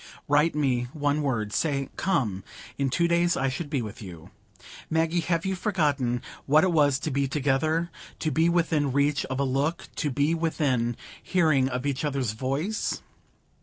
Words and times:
Write 0.27 0.55
me 0.55 0.85
one 0.93 1.21
word; 1.21 1.53
say 1.53 1.87
'Come!' 1.95 2.43
In 2.75 2.89
two 2.89 3.07
days 3.07 3.37
I 3.37 3.49
should 3.49 3.69
be 3.69 3.83
with 3.83 4.01
you. 4.01 4.31
Maggie, 4.89 5.19
have 5.19 5.45
you 5.45 5.53
forgotten 5.55 6.23
what 6.47 6.63
it 6.63 6.71
was 6.71 6.97
to 6.97 7.11
be 7.11 7.27
together,—to 7.27 8.31
be 8.31 8.49
within 8.49 8.91
reach 8.93 9.25
of 9.25 9.39
a 9.39 9.43
look, 9.43 9.89
to 9.97 10.09
be 10.09 10.33
within 10.33 10.97
hearing 11.21 11.69
of 11.69 11.85
each 11.85 12.03
other's 12.03 12.31
voice?" 12.31 13.03